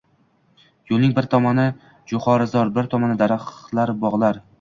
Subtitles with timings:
[0.91, 1.65] Yo`lning bir tomoni
[2.13, 4.43] jo`xorizor, bir tomoni daraxtlar, bog`lar